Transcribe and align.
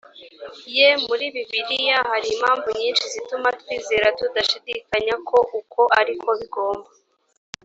ye 0.75 0.87
muri 1.05 1.25
bibiliya 1.33 1.97
hari 2.11 2.27
impamvu 2.35 2.67
nyinshi 2.79 3.03
zituma 3.13 3.47
twizera 3.59 4.07
tudashidikanya 4.19 5.15
ko 5.29 5.37
uko 5.59 5.81
ari 5.99 6.13
ko 6.23 6.29
bigomba 6.39 6.89